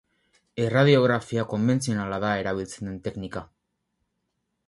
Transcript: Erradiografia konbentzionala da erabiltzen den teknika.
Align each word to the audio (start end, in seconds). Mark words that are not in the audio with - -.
Erradiografia 0.61 1.43
konbentzionala 1.51 2.19
da 2.25 2.33
erabiltzen 2.45 2.91
den 2.91 2.97
teknika. 3.09 3.47